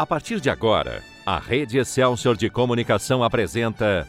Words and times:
A 0.00 0.06
partir 0.06 0.40
de 0.40 0.48
agora, 0.48 1.02
a 1.26 1.38
Rede 1.38 1.76
Excelsior 1.76 2.34
de 2.34 2.48
Comunicação 2.48 3.22
apresenta 3.22 4.08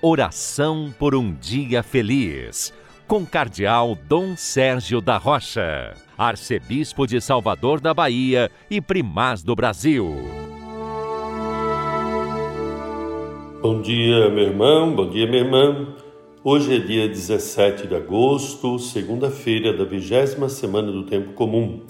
Oração 0.00 0.94
por 0.96 1.16
um 1.16 1.34
Dia 1.34 1.82
Feliz, 1.82 2.72
com 3.08 3.26
Cardeal 3.26 3.98
Dom 4.08 4.36
Sérgio 4.36 5.00
da 5.00 5.16
Rocha, 5.16 5.94
Arcebispo 6.16 7.08
de 7.08 7.20
Salvador 7.20 7.80
da 7.80 7.92
Bahia 7.92 8.52
e 8.70 8.80
Primaz 8.80 9.42
do 9.42 9.56
Brasil. 9.56 10.14
Bom 13.60 13.82
dia, 13.82 14.30
meu 14.30 14.44
irmão, 14.44 14.94
bom 14.94 15.10
dia, 15.10 15.26
minha 15.26 15.42
irmã. 15.42 15.88
Hoje 16.44 16.76
é 16.76 16.78
dia 16.78 17.08
17 17.08 17.88
de 17.88 17.96
agosto, 17.96 18.78
segunda-feira 18.78 19.76
da 19.76 19.82
vigésima 19.82 20.48
semana 20.48 20.92
do 20.92 21.02
Tempo 21.02 21.32
Comum 21.32 21.80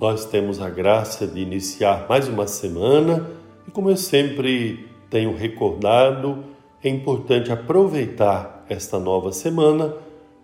nós 0.00 0.24
temos 0.24 0.60
a 0.60 0.70
graça 0.70 1.26
de 1.26 1.40
iniciar 1.40 2.06
mais 2.08 2.28
uma 2.28 2.46
semana 2.46 3.28
e, 3.66 3.70
como 3.70 3.90
eu 3.90 3.96
sempre 3.96 4.86
tenho 5.10 5.34
recordado, 5.34 6.44
é 6.82 6.88
importante 6.88 7.50
aproveitar 7.50 8.64
esta 8.68 8.98
nova 8.98 9.32
semana 9.32 9.94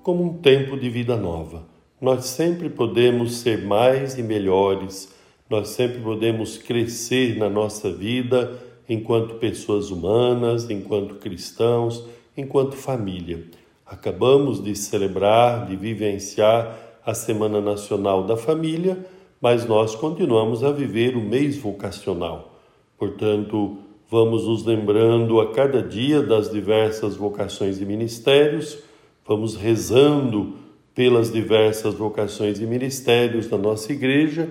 como 0.02 0.24
um 0.24 0.38
tempo 0.38 0.76
de 0.76 0.90
vida 0.90 1.16
nova. 1.16 1.62
Nós 2.00 2.26
sempre 2.26 2.68
podemos 2.68 3.36
ser 3.36 3.64
mais 3.64 4.18
e 4.18 4.22
melhores, 4.22 5.14
nós 5.48 5.68
sempre 5.68 6.00
podemos 6.00 6.58
crescer 6.58 7.38
na 7.38 7.48
nossa 7.48 7.92
vida 7.92 8.58
enquanto 8.88 9.36
pessoas 9.36 9.90
humanas, 9.90 10.68
enquanto 10.68 11.14
cristãos, 11.14 12.04
enquanto 12.36 12.74
família. 12.74 13.44
Acabamos 13.86 14.62
de 14.62 14.74
celebrar, 14.74 15.66
de 15.66 15.76
vivenciar 15.76 16.76
a 17.06 17.14
Semana 17.14 17.60
Nacional 17.60 18.24
da 18.24 18.36
Família 18.36 19.13
mas 19.44 19.66
nós 19.66 19.94
continuamos 19.94 20.64
a 20.64 20.72
viver 20.72 21.14
o 21.18 21.20
mês 21.20 21.58
vocacional. 21.58 22.58
Portanto, 22.96 23.76
vamos 24.10 24.46
nos 24.46 24.64
lembrando 24.64 25.38
a 25.38 25.52
cada 25.52 25.82
dia 25.82 26.22
das 26.22 26.50
diversas 26.50 27.14
vocações 27.14 27.78
e 27.78 27.84
ministérios, 27.84 28.78
vamos 29.28 29.54
rezando 29.54 30.54
pelas 30.94 31.30
diversas 31.30 31.92
vocações 31.92 32.58
e 32.58 32.64
ministérios 32.64 33.46
da 33.46 33.58
nossa 33.58 33.92
igreja, 33.92 34.48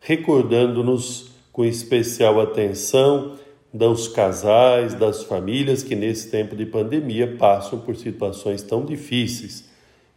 recordando-nos 0.00 1.32
com 1.52 1.62
especial 1.62 2.40
atenção 2.40 3.36
dos 3.70 4.08
casais, 4.08 4.94
das 4.94 5.24
famílias 5.24 5.82
que 5.82 5.94
nesse 5.94 6.30
tempo 6.30 6.56
de 6.56 6.64
pandemia 6.64 7.36
passam 7.36 7.80
por 7.80 7.96
situações 7.96 8.62
tão 8.62 8.82
difíceis. 8.82 9.68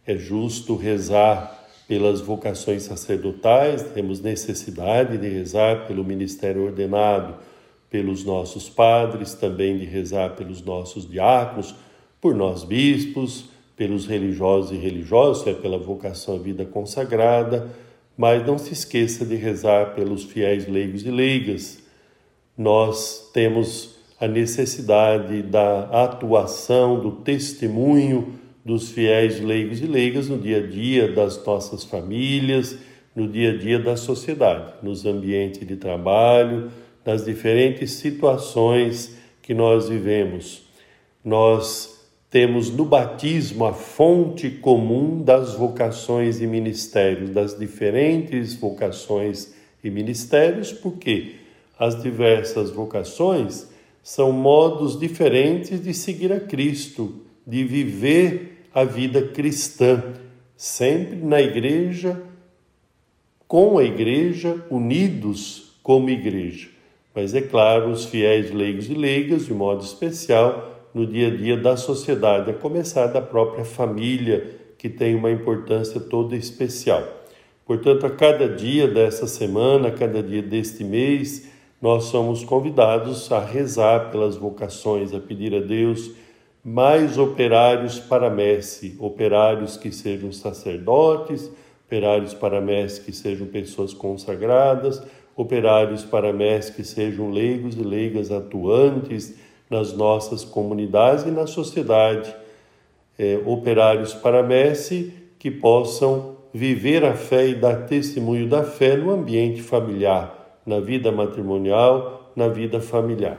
É 0.06 0.16
justo 0.16 0.74
rezar 0.74 1.65
pelas 1.86 2.20
vocações 2.20 2.82
sacerdotais, 2.82 3.82
temos 3.94 4.20
necessidade 4.20 5.16
de 5.18 5.28
rezar 5.28 5.86
pelo 5.86 6.04
ministério 6.04 6.64
ordenado, 6.64 7.36
pelos 7.88 8.24
nossos 8.24 8.68
padres, 8.68 9.34
também 9.34 9.78
de 9.78 9.84
rezar 9.84 10.34
pelos 10.34 10.60
nossos 10.62 11.08
diáconos, 11.08 11.74
por 12.20 12.34
nós 12.34 12.64
bispos, 12.64 13.48
pelos 13.76 14.06
religiosos 14.06 14.72
e 14.72 14.76
religiosas, 14.76 15.46
é 15.46 15.54
pela 15.54 15.78
vocação 15.78 16.34
à 16.34 16.38
vida 16.38 16.64
consagrada, 16.64 17.70
mas 18.16 18.44
não 18.44 18.58
se 18.58 18.72
esqueça 18.72 19.24
de 19.24 19.36
rezar 19.36 19.94
pelos 19.94 20.24
fiéis 20.24 20.66
leigos 20.66 21.04
e 21.04 21.10
leigas. 21.10 21.78
Nós 22.56 23.30
temos 23.32 23.96
a 24.18 24.26
necessidade 24.26 25.42
da 25.42 25.82
atuação, 26.04 26.98
do 26.98 27.12
testemunho 27.12 28.32
dos 28.66 28.90
fiéis 28.90 29.40
leigos 29.40 29.80
e 29.80 29.86
leigas 29.86 30.28
no 30.28 30.36
dia 30.36 30.58
a 30.58 30.66
dia 30.66 31.12
das 31.12 31.42
nossas 31.44 31.84
famílias, 31.84 32.76
no 33.14 33.28
dia 33.28 33.52
a 33.52 33.56
dia 33.56 33.78
da 33.78 33.96
sociedade, 33.96 34.72
nos 34.82 35.06
ambientes 35.06 35.64
de 35.64 35.76
trabalho, 35.76 36.68
nas 37.04 37.24
diferentes 37.24 37.92
situações 37.92 39.16
que 39.40 39.54
nós 39.54 39.88
vivemos. 39.88 40.64
Nós 41.24 42.08
temos 42.28 42.68
no 42.68 42.84
batismo 42.84 43.66
a 43.66 43.72
fonte 43.72 44.50
comum 44.50 45.22
das 45.22 45.54
vocações 45.54 46.40
e 46.40 46.46
ministérios, 46.48 47.30
das 47.30 47.56
diferentes 47.56 48.56
vocações 48.56 49.54
e 49.82 49.88
ministérios, 49.88 50.72
porque 50.72 51.36
as 51.78 52.02
diversas 52.02 52.72
vocações 52.72 53.68
são 54.02 54.32
modos 54.32 54.98
diferentes 54.98 55.80
de 55.80 55.94
seguir 55.94 56.32
a 56.32 56.40
Cristo, 56.40 57.22
de 57.46 57.62
viver 57.62 58.55
a 58.76 58.84
vida 58.84 59.22
cristã, 59.22 60.02
sempre 60.54 61.16
na 61.16 61.40
igreja, 61.40 62.22
com 63.48 63.78
a 63.78 63.82
igreja, 63.82 64.62
unidos 64.70 65.78
como 65.82 66.10
igreja. 66.10 66.68
Mas 67.14 67.34
é 67.34 67.40
claro, 67.40 67.90
os 67.90 68.04
fiéis 68.04 68.50
leigos 68.50 68.90
e 68.90 68.92
leigas, 68.92 69.46
de 69.46 69.54
modo 69.54 69.82
especial, 69.82 70.90
no 70.92 71.06
dia 71.06 71.28
a 71.28 71.30
dia 71.34 71.56
da 71.56 71.74
sociedade, 71.74 72.50
a 72.50 72.52
começar 72.52 73.06
da 73.06 73.22
própria 73.22 73.64
família, 73.64 74.46
que 74.76 74.90
tem 74.90 75.14
uma 75.14 75.30
importância 75.30 75.98
toda 75.98 76.36
especial. 76.36 77.02
Portanto, 77.64 78.04
a 78.04 78.10
cada 78.10 78.46
dia 78.46 78.86
dessa 78.86 79.26
semana, 79.26 79.88
a 79.88 79.92
cada 79.92 80.22
dia 80.22 80.42
deste 80.42 80.84
mês, 80.84 81.48
nós 81.80 82.04
somos 82.04 82.44
convidados 82.44 83.32
a 83.32 83.40
rezar 83.40 84.10
pelas 84.10 84.36
vocações, 84.36 85.14
a 85.14 85.18
pedir 85.18 85.54
a 85.54 85.60
Deus 85.60 86.25
mais 86.68 87.16
operários 87.16 88.00
para 88.00 88.28
messe, 88.28 88.96
operários 88.98 89.76
que 89.76 89.92
sejam 89.92 90.32
sacerdotes, 90.32 91.48
operários 91.86 92.34
para 92.34 92.60
messe 92.60 93.02
que 93.02 93.12
sejam 93.12 93.46
pessoas 93.46 93.94
consagradas, 93.94 95.00
operários 95.36 96.04
para 96.04 96.32
messe 96.32 96.72
que 96.72 96.82
sejam 96.82 97.30
leigos 97.30 97.76
e 97.76 97.82
leigas 97.82 98.32
atuantes 98.32 99.36
nas 99.70 99.92
nossas 99.92 100.44
comunidades 100.44 101.24
e 101.24 101.30
na 101.30 101.46
sociedade, 101.46 102.34
é, 103.16 103.40
operários 103.46 104.12
para 104.12 104.42
messe 104.42 105.12
que 105.38 105.52
possam 105.52 106.34
viver 106.52 107.04
a 107.04 107.14
fé 107.14 107.46
e 107.46 107.54
dar 107.54 107.86
testemunho 107.86 108.48
da 108.48 108.64
fé 108.64 108.96
no 108.96 109.12
ambiente 109.12 109.62
familiar, 109.62 110.58
na 110.66 110.80
vida 110.80 111.12
matrimonial, 111.12 112.32
na 112.34 112.48
vida 112.48 112.80
familiar. 112.80 113.38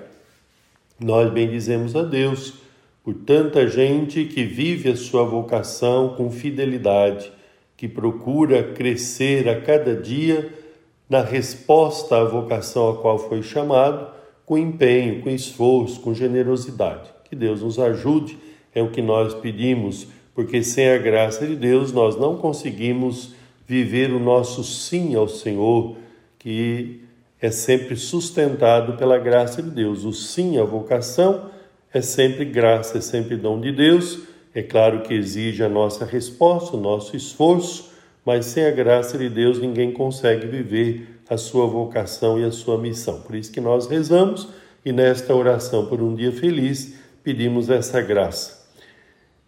Nós 0.97 1.29
bendizemos 1.29 1.93
a 1.93 2.03
Deus 2.03 2.65
por 3.07 3.13
tanta 3.13 3.65
gente 3.69 4.25
que 4.25 4.43
vive 4.43 4.89
a 4.89 4.95
sua 4.97 5.23
vocação 5.23 6.09
com 6.17 6.29
fidelidade, 6.29 7.31
que 7.77 7.87
procura 7.87 8.73
crescer 8.73 9.47
a 9.47 9.61
cada 9.61 9.95
dia 9.95 10.51
na 11.09 11.21
resposta 11.21 12.17
à 12.17 12.25
vocação 12.25 12.89
a 12.89 12.97
qual 12.97 13.17
foi 13.17 13.41
chamado, 13.41 14.09
com 14.45 14.57
empenho, 14.57 15.21
com 15.21 15.29
esforço, 15.29 16.01
com 16.01 16.13
generosidade. 16.13 17.09
Que 17.23 17.33
Deus 17.33 17.61
nos 17.61 17.79
ajude, 17.79 18.37
é 18.75 18.81
o 18.81 18.91
que 18.91 19.01
nós 19.01 19.33
pedimos, 19.33 20.07
porque 20.35 20.61
sem 20.61 20.89
a 20.89 20.97
graça 20.97 21.47
de 21.47 21.55
Deus 21.55 21.93
nós 21.93 22.17
não 22.17 22.35
conseguimos 22.35 23.33
viver 23.65 24.11
o 24.11 24.19
nosso 24.19 24.65
sim 24.65 25.15
ao 25.15 25.29
Senhor, 25.29 25.95
que 26.37 27.03
é 27.41 27.51
sempre 27.51 27.95
sustentado 27.95 28.97
pela 28.97 29.17
graça 29.17 29.63
de 29.63 29.69
Deus. 29.69 30.03
O 30.03 30.11
sim 30.11 30.57
à 30.57 30.65
vocação 30.65 31.55
é 31.93 32.01
sempre 32.01 32.45
graça, 32.45 32.97
é 32.97 33.01
sempre 33.01 33.37
dom 33.37 33.59
de 33.59 33.71
Deus. 33.71 34.19
É 34.53 34.61
claro 34.61 35.01
que 35.01 35.13
exige 35.13 35.63
a 35.63 35.69
nossa 35.69 36.05
resposta, 36.05 36.75
o 36.75 36.79
nosso 36.79 37.15
esforço, 37.15 37.91
mas 38.25 38.45
sem 38.45 38.65
a 38.65 38.71
graça 38.71 39.17
de 39.17 39.29
Deus 39.29 39.59
ninguém 39.59 39.91
consegue 39.91 40.47
viver 40.47 41.19
a 41.29 41.37
sua 41.37 41.67
vocação 41.67 42.39
e 42.39 42.43
a 42.43 42.51
sua 42.51 42.77
missão. 42.77 43.21
Por 43.21 43.35
isso 43.35 43.51
que 43.51 43.61
nós 43.61 43.87
rezamos 43.87 44.47
e 44.85 44.91
nesta 44.91 45.35
oração 45.35 45.85
por 45.85 46.01
um 46.01 46.15
dia 46.15 46.31
feliz 46.31 46.95
pedimos 47.23 47.69
essa 47.69 48.01
graça. 48.01 48.65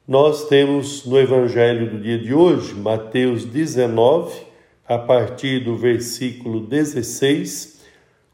Nós 0.07 0.47
temos 0.47 1.05
no 1.05 1.19
Evangelho 1.19 1.89
do 1.91 1.99
dia 1.99 2.17
de 2.17 2.33
hoje, 2.33 2.73
Mateus 2.73 3.45
19, 3.45 4.41
a 4.87 4.97
partir 4.97 5.63
do 5.63 5.77
versículo 5.77 6.61
16, 6.61 7.81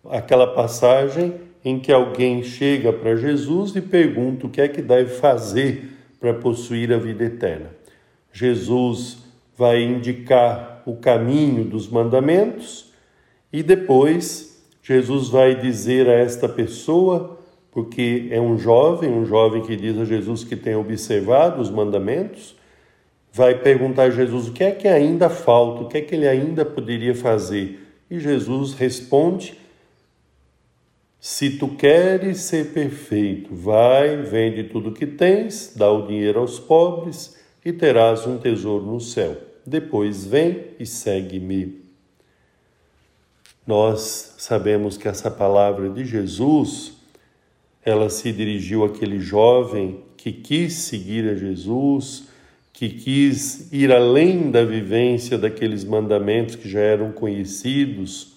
aquela 0.10 0.48
passagem 0.48 1.45
em 1.66 1.80
que 1.80 1.92
alguém 1.92 2.44
chega 2.44 2.94
para 2.94 3.16
Jesus 3.16 3.76
e 3.76 3.82
pergunta 3.82 4.46
o 4.46 4.50
que 4.52 4.62
é 4.62 4.68
que 4.68 4.84
deve 4.84 5.16
fazer 5.16 5.90
para 6.20 6.36
possuir 6.36 6.94
a 6.94 6.98
vida 6.98 7.24
eterna. 7.24 7.72
Jesus 8.32 9.18
vai 9.58 9.82
indicar 9.82 10.84
o 10.86 10.96
caminho 10.98 11.64
dos 11.64 11.90
mandamentos 11.90 12.94
e 13.52 13.64
depois 13.64 14.64
Jesus 14.84 15.30
vai 15.30 15.56
dizer 15.56 16.08
a 16.08 16.14
esta 16.14 16.48
pessoa, 16.48 17.40
porque 17.72 18.28
é 18.30 18.40
um 18.40 18.60
jovem, 18.60 19.10
um 19.10 19.26
jovem 19.26 19.64
que 19.64 19.76
diz 19.76 19.98
a 19.98 20.06
Jesus 20.06 20.44
que 20.44 20.56
tem 20.56 20.76
observado 20.76 21.60
os 21.60 21.72
mandamentos, 21.72 22.56
vai 23.34 23.56
perguntar 23.58 24.04
a 24.04 24.10
Jesus 24.12 24.50
o 24.50 24.52
que 24.52 24.64
é 24.64 24.72
que 24.72 24.88
ainda 24.88 25.30
falta, 25.30 25.82
o 25.82 25.88
que 25.88 25.98
é 25.98 26.02
que 26.02 26.14
ele 26.14 26.28
ainda 26.28 26.64
poderia 26.64 27.16
fazer. 27.16 27.80
E 28.10 28.20
Jesus 28.20 28.76
responde 28.76 29.65
se 31.28 31.58
tu 31.58 31.70
queres 31.70 32.42
ser 32.42 32.72
perfeito, 32.72 33.50
vai, 33.52 34.16
vende 34.18 34.66
tudo 34.66 34.92
que 34.92 35.08
tens, 35.08 35.74
dá 35.76 35.90
o 35.90 36.06
dinheiro 36.06 36.40
aos 36.40 36.60
pobres 36.60 37.36
e 37.66 37.74
terás 37.74 38.28
um 38.28 38.38
tesouro 38.38 38.86
no 38.86 39.02
céu. 39.02 39.36
Depois 39.66 40.24
vem 40.24 40.66
e 40.80 40.86
segue-me. 40.86 41.82
Nós 43.66 44.36
sabemos 44.38 44.98
que 44.98 45.08
essa 45.08 45.32
palavra 45.32 45.90
de 45.90 46.06
Jesus, 46.06 46.94
ela 47.84 48.08
se 48.08 48.32
dirigiu 48.32 48.86
àquele 48.86 49.20
jovem 49.20 50.04
que 50.16 50.32
quis 50.32 50.74
seguir 50.74 51.28
a 51.28 51.36
Jesus, 51.36 52.28
que 52.72 52.88
quis 52.88 53.74
ir 53.74 53.92
além 53.92 54.52
da 54.52 54.64
vivência 54.64 55.40
daqueles 55.40 55.84
mandamentos 55.84 56.56
que 56.56 56.70
já 56.70 56.82
eram 56.82 57.12
conhecidos. 57.12 58.36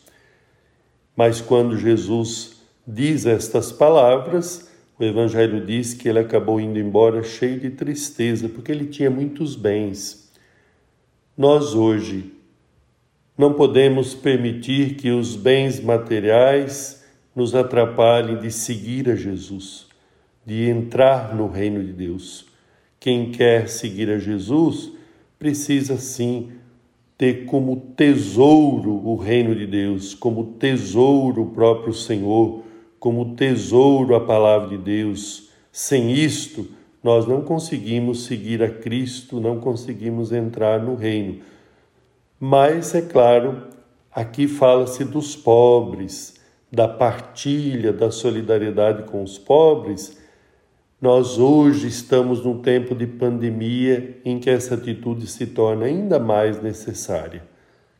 Mas 1.14 1.42
quando 1.42 1.76
Jesus 1.76 2.56
diz 2.90 3.26
estas 3.26 3.70
palavras, 3.70 4.70
o 4.98 5.04
Evangelho 5.04 5.64
diz 5.64 5.92
que 5.92 6.08
ele 6.08 6.20
acabou 6.20 6.58
indo 6.58 6.78
embora 6.78 7.22
cheio 7.22 7.60
de 7.60 7.68
tristeza, 7.68 8.48
porque 8.48 8.72
ele 8.72 8.86
tinha 8.86 9.10
muitos 9.10 9.54
bens. 9.54 10.32
Nós 11.36 11.74
hoje 11.74 12.32
não 13.36 13.52
podemos 13.52 14.14
permitir 14.14 14.94
que 14.94 15.10
os 15.10 15.36
bens 15.36 15.78
materiais 15.80 17.04
nos 17.36 17.54
atrapalhem 17.54 18.38
de 18.38 18.50
seguir 18.50 19.10
a 19.10 19.14
Jesus, 19.14 19.86
de 20.44 20.68
entrar 20.68 21.36
no 21.36 21.46
reino 21.46 21.84
de 21.84 21.92
Deus. 21.92 22.46
Quem 22.98 23.30
quer 23.30 23.68
seguir 23.68 24.10
a 24.10 24.18
Jesus 24.18 24.90
precisa 25.38 25.98
sim 25.98 26.52
ter 27.18 27.44
como 27.44 27.76
tesouro 27.94 28.90
o 29.06 29.14
reino 29.14 29.54
de 29.54 29.66
Deus, 29.66 30.14
como 30.14 30.54
tesouro 30.58 31.42
o 31.42 31.50
próprio 31.50 31.92
Senhor, 31.92 32.66
como 32.98 33.34
tesouro 33.34 34.14
a 34.14 34.20
palavra 34.20 34.68
de 34.68 34.78
Deus. 34.78 35.50
Sem 35.70 36.12
isto, 36.12 36.66
nós 37.02 37.26
não 37.26 37.42
conseguimos 37.42 38.24
seguir 38.24 38.62
a 38.62 38.68
Cristo, 38.68 39.40
não 39.40 39.60
conseguimos 39.60 40.32
entrar 40.32 40.82
no 40.82 40.94
reino. 40.94 41.40
Mas, 42.40 42.94
é 42.94 43.02
claro, 43.02 43.62
aqui 44.12 44.48
fala-se 44.48 45.04
dos 45.04 45.36
pobres, 45.36 46.34
da 46.70 46.86
partilha, 46.86 47.92
da 47.92 48.10
solidariedade 48.10 49.04
com 49.04 49.22
os 49.22 49.38
pobres. 49.38 50.18
Nós 51.00 51.38
hoje 51.38 51.86
estamos 51.86 52.44
num 52.44 52.60
tempo 52.60 52.94
de 52.94 53.06
pandemia 53.06 54.20
em 54.24 54.38
que 54.38 54.50
essa 54.50 54.74
atitude 54.74 55.26
se 55.26 55.46
torna 55.46 55.86
ainda 55.86 56.18
mais 56.18 56.60
necessária. 56.60 57.42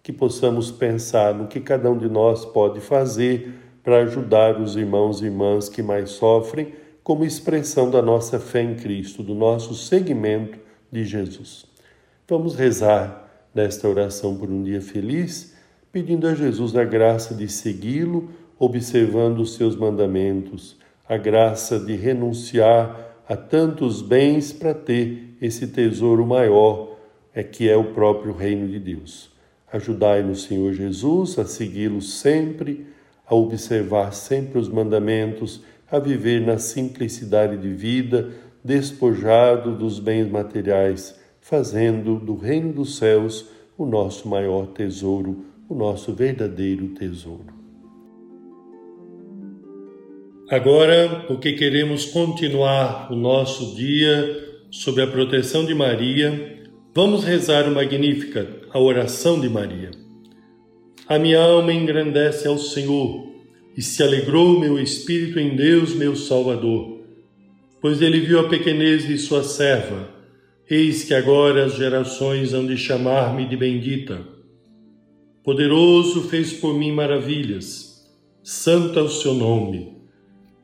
Que 0.03 0.13
possamos 0.13 0.71
pensar 0.71 1.35
no 1.35 1.47
que 1.47 1.61
cada 1.61 1.91
um 1.91 1.97
de 1.97 2.09
nós 2.09 2.45
pode 2.45 2.81
fazer 2.81 3.55
para 3.89 4.03
ajudar 4.03 4.61
os 4.61 4.77
irmãos 4.77 5.23
e 5.23 5.25
irmãs 5.25 5.67
que 5.71 5.83
mais 5.83 6.11
sofrem, 6.11 6.75
como 7.03 7.25
expressão 7.25 7.91
da 7.91 8.03
nossa 8.03 8.39
fé 8.39 8.61
em 8.61 8.75
Cristo, 8.75 9.23
do 9.23 9.35
nosso 9.35 9.75
seguimento 9.75 10.59
de 10.93 11.07
Jesus. 11.07 11.65
Vamos 12.29 12.55
rezar 12.55 13.49
nesta 13.55 13.89
oração 13.89 14.37
por 14.37 14.51
um 14.51 14.63
dia 14.63 14.83
feliz, 14.83 15.55
pedindo 15.91 16.29
a 16.29 16.35
Jesus 16.35 16.77
a 16.77 16.85
graça 16.85 17.35
de 17.35 17.49
segui-lo, 17.49 18.29
observando 18.59 19.39
os 19.39 19.55
seus 19.55 19.75
mandamentos, 19.75 20.77
a 21.09 21.17
graça 21.17 21.81
de 21.81 21.97
renunciar 21.97 23.23
a 23.27 23.39
tantos 23.39 24.03
bens 24.03 24.53
para 24.53 24.75
ter 24.75 25.35
esse 25.41 25.67
tesouro 25.67 26.27
maior, 26.27 26.95
é 27.35 27.43
que 27.43 27.67
é 27.71 27.77
o 27.79 27.95
próprio 27.95 28.35
reino 28.35 28.69
de 28.69 28.79
Deus. 28.79 29.31
Ajudai-nos, 29.73 30.43
Senhor 30.43 30.75
Jesus, 30.75 31.39
a 31.39 31.47
segui-lo 31.47 32.03
sempre, 32.03 32.98
a 33.29 33.35
observar 33.35 34.13
sempre 34.13 34.59
os 34.59 34.69
mandamentos, 34.69 35.63
a 35.91 35.99
viver 35.99 36.41
na 36.41 36.59
simplicidade 36.59 37.57
de 37.57 37.73
vida, 37.73 38.31
despojado 38.65 39.77
dos 39.77 39.99
bens 39.99 40.31
materiais 40.31 41.19
fazendo 41.41 42.19
do 42.19 42.37
reino 42.37 42.73
dos 42.73 42.97
céus 42.97 43.47
o 43.77 43.87
nosso 43.87 44.29
maior 44.29 44.67
tesouro, 44.67 45.47
o 45.69 45.75
nosso 45.75 46.13
verdadeiro 46.13 46.89
tesouro. 46.89 47.57
Agora, 50.51 51.25
porque 51.27 51.53
queremos 51.53 52.07
continuar 52.07 53.13
o 53.13 53.17
nosso 53.17 53.75
dia 53.75 54.47
sob 54.71 55.01
a 55.01 55.07
proteção 55.07 55.65
de 55.65 55.75
Maria, 55.75 56.69
vamos 56.95 57.25
rezar 57.25 57.67
o 57.69 57.75
Magnífica, 57.75 58.47
a 58.71 58.79
oração 58.79 59.41
de 59.41 59.49
Maria. 59.49 60.08
A 61.09 61.19
minha 61.19 61.41
alma 61.41 61.73
engrandece 61.73 62.47
ao 62.47 62.59
Senhor 62.59 63.27
e 63.77 63.83
se 63.83 64.03
alegrou 64.03 64.61
meu 64.61 64.79
espírito 64.79 65.41
em 65.41 65.57
Deus, 65.57 65.95
meu 65.95 66.15
Salvador, 66.15 67.01
pois 67.81 68.03
ele 68.03 68.21
viu 68.21 68.41
a 68.41 68.49
pequenez 68.49 69.07
de 69.07 69.17
sua 69.17 69.43
serva 69.43 70.19
Eis 70.71 71.03
que 71.03 71.15
agora 71.15 71.65
as 71.65 71.77
gerações 71.77 72.53
hão 72.53 72.67
de 72.67 72.77
chamar-me 72.77 73.49
de 73.49 73.57
bendita. 73.57 74.21
Poderoso 75.43 76.29
fez 76.29 76.53
por 76.53 76.75
mim 76.75 76.93
maravilhas, 76.93 78.07
santo 78.43 78.99
é 78.99 79.03
o 79.03 79.09
seu 79.09 79.33
nome. 79.33 79.97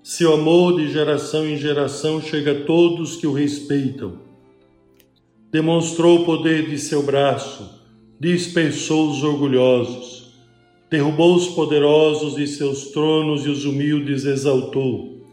Seu 0.02 0.35
amor 0.35 0.76
de 0.76 0.93
geração 0.93 1.49
em 1.49 1.56
geração 1.56 2.20
chega 2.20 2.52
a 2.52 2.64
todos 2.67 3.17
que 3.17 3.26
o 3.26 3.32
respeitam. 3.32 4.19
Demonstrou 5.50 6.20
o 6.20 6.25
poder 6.26 6.69
de 6.69 6.79
seu 6.79 7.02
braço, 7.02 7.82
dispersou 8.20 9.08
os 9.08 9.23
orgulhosos, 9.23 10.23
derrubou 10.94 11.35
os 11.35 11.49
poderosos 11.49 12.37
de 12.37 12.46
seus 12.46 12.93
tronos 12.93 13.44
e 13.44 13.49
os 13.49 13.64
humildes 13.64 14.25
exaltou. 14.25 15.26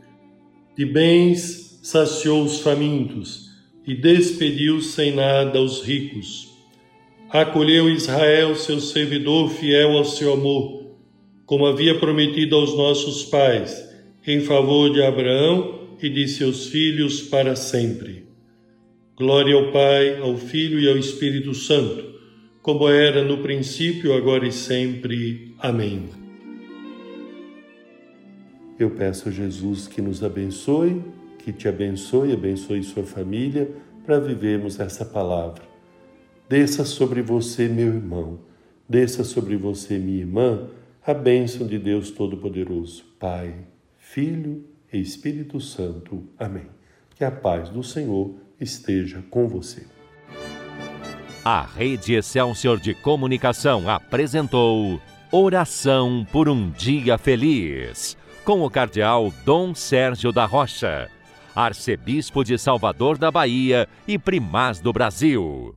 De 0.75 0.83
bens 0.83 1.79
saciou 1.83 2.43
os 2.43 2.61
famintos 2.61 3.51
e 3.85 3.93
despediu 3.93 4.81
sem 4.81 5.13
nada 5.13 5.61
os 5.61 5.83
ricos. 5.83 6.49
Acolheu 7.29 7.87
Israel, 7.91 8.55
seu 8.55 8.79
servidor 8.79 9.51
fiel 9.51 9.97
ao 9.97 10.03
seu 10.03 10.33
amor, 10.33 10.95
como 11.45 11.67
havia 11.67 11.99
prometido 11.99 12.55
aos 12.55 12.75
nossos 12.75 13.23
pais, 13.25 13.87
em 14.25 14.41
favor 14.41 14.91
de 14.91 15.03
Abraão 15.03 15.89
e 16.01 16.09
de 16.09 16.27
seus 16.27 16.69
filhos 16.69 17.21
para 17.21 17.55
sempre. 17.55 18.25
Glória 19.15 19.53
ao 19.53 19.71
Pai, 19.71 20.17
ao 20.21 20.35
Filho 20.37 20.79
e 20.79 20.89
ao 20.89 20.97
Espírito 20.97 21.53
Santo, 21.53 22.15
como 22.61 22.87
era 22.87 23.23
no 23.23 23.41
princípio, 23.41 24.13
agora 24.13 24.47
e 24.47 24.51
sempre. 24.51 25.55
Amém. 25.59 26.09
Eu 28.77 28.91
peço 28.91 29.29
a 29.29 29.31
Jesus 29.31 29.87
que 29.87 30.01
nos 30.01 30.23
abençoe 30.23 31.01
que 31.43 31.51
te 31.51 31.67
abençoe, 31.67 32.33
abençoe 32.33 32.83
sua 32.83 33.03
família, 33.03 33.69
para 34.05 34.19
vivermos 34.19 34.79
essa 34.79 35.03
palavra. 35.03 35.63
Desça 36.47 36.85
sobre 36.85 37.21
você, 37.21 37.67
meu 37.67 37.87
irmão, 37.87 38.39
desça 38.87 39.23
sobre 39.23 39.55
você, 39.55 39.97
minha 39.97 40.19
irmã, 40.19 40.69
a 41.05 41.13
bênção 41.13 41.65
de 41.65 41.79
Deus 41.79 42.11
Todo-Poderoso, 42.11 43.03
Pai, 43.19 43.55
Filho 43.97 44.65
e 44.91 44.99
Espírito 44.99 45.59
Santo. 45.59 46.23
Amém. 46.37 46.67
Que 47.15 47.23
a 47.23 47.31
paz 47.31 47.69
do 47.69 47.83
Senhor 47.83 48.35
esteja 48.59 49.23
com 49.29 49.47
você. 49.47 49.83
A 51.43 51.63
Rede 51.63 52.13
Excelsior 52.13 52.79
de 52.79 52.93
Comunicação 52.93 53.89
apresentou 53.89 55.01
Oração 55.31 56.25
por 56.31 56.47
um 56.47 56.69
Dia 56.69 57.17
Feliz, 57.17 58.17
com 58.43 58.61
o 58.61 58.69
Cardeal 58.69 59.33
Dom 59.43 59.73
Sérgio 59.73 60.31
da 60.31 60.45
Rocha 60.45 61.09
arcebispo 61.55 62.43
de 62.43 62.57
Salvador 62.57 63.17
da 63.17 63.31
Bahia 63.31 63.87
e 64.07 64.17
primaz 64.17 64.79
do 64.79 64.91
Brasil. 64.93 65.75